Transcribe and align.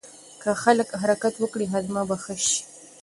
که 0.41 0.49
خلک 0.63 0.89
حرکت 1.01 1.33
وکړي 1.39 1.65
هاضمه 1.73 2.01
به 2.09 2.15
ښه 2.23 2.35
شي. 2.47 2.59